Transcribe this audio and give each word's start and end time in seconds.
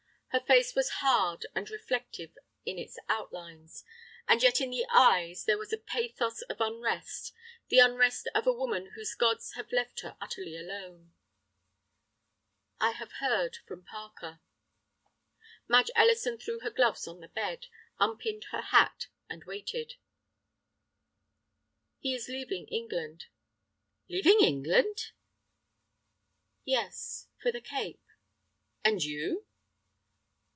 Her 0.33 0.39
face 0.39 0.73
was 0.75 0.89
hard 1.03 1.45
and 1.53 1.69
reflective 1.69 2.37
in 2.65 2.79
its 2.79 2.97
outlines. 3.09 3.83
And 4.29 4.41
yet 4.41 4.61
in 4.61 4.69
the 4.69 4.85
eyes 4.89 5.43
there 5.43 5.57
was 5.57 5.73
a 5.73 5.77
pathos 5.77 6.41
of 6.43 6.61
unrest, 6.61 7.33
the 7.67 7.79
unrest 7.79 8.29
of 8.33 8.47
a 8.47 8.53
woman 8.53 8.91
whose 8.95 9.13
gods 9.13 9.55
have 9.55 9.73
left 9.73 9.99
her 9.99 10.15
utterly 10.21 10.55
alone. 10.55 11.11
"I 12.79 12.91
have 12.91 13.11
heard 13.19 13.57
from 13.67 13.83
Parker." 13.83 14.39
Madge 15.67 15.91
Ellison 15.97 16.37
threw 16.37 16.59
her 16.61 16.71
gloves 16.71 17.09
on 17.09 17.19
the 17.19 17.27
bed, 17.27 17.67
unpinned 17.99 18.45
her 18.51 18.61
hat, 18.61 19.07
and 19.29 19.43
waited. 19.43 19.95
"He 21.99 22.15
is 22.15 22.29
leaving 22.29 22.69
England." 22.69 23.25
"Leaving 24.07 24.39
England?" 24.41 25.11
"Yes, 26.63 27.27
for 27.41 27.51
the 27.51 27.59
Cape." 27.59 28.05
"And 28.81 29.03
you?" 29.03 29.45